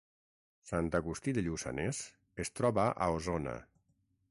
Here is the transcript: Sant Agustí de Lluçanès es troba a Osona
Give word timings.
Sant 0.69 0.89
Agustí 0.99 1.33
de 1.39 1.43
Lluçanès 1.49 2.01
es 2.49 2.53
troba 2.61 2.89
a 3.07 3.13
Osona 3.21 3.57